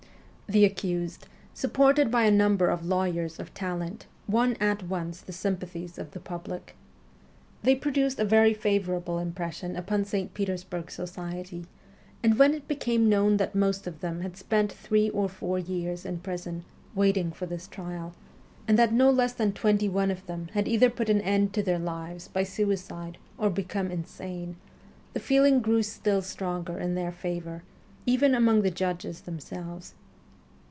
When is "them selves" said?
29.21-29.93